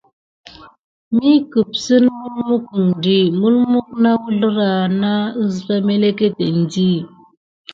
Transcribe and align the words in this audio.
Mi 1.15 1.29
kəpsen 1.51 2.05
melmukdi 2.19 3.17
mulmuk 3.39 3.87
na 4.03 4.11
əzlrah 4.27 4.83
na 5.01 5.11
əsva 5.43 5.75
məleketen 5.87 6.57
di. 6.71 6.91